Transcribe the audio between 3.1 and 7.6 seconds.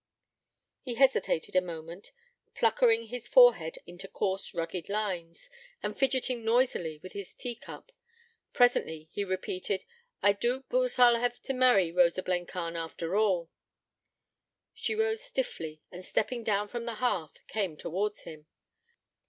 forehead into coarse rugged lines, and fidgeting noisily with his tea